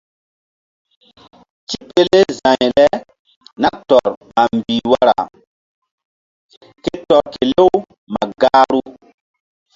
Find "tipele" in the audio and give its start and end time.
1.67-2.19